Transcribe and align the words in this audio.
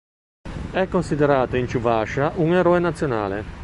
È 0.71 0.87
considerato 0.87 1.57
in 1.57 1.67
Ciuvascia 1.67 2.31
un 2.37 2.55
Eroe 2.55 2.79
nazionale. 2.79 3.43